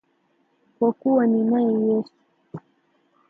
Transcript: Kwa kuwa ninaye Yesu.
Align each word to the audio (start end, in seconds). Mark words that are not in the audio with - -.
Kwa 0.77 0.89
kuwa 0.99 1.23
ninaye 1.27 1.73
Yesu. 1.87 2.13